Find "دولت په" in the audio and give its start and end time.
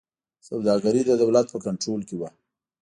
1.21-1.57